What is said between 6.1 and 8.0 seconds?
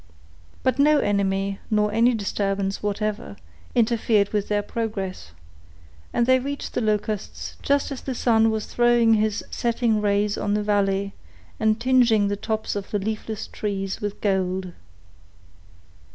and they reached the Locusts just